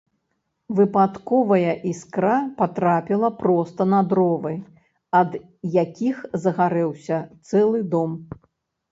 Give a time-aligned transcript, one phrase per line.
[0.77, 4.53] Выпадковая іскра патрапіла проста на дровы,
[5.19, 5.35] ад
[5.83, 8.11] якіх загарэўся цэлы дом.